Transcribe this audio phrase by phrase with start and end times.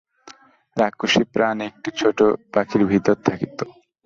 [0.77, 2.17] রাক্ষসীর প্রাণ একটি ছোট
[2.53, 3.59] পাখির ভিতর থাকিত।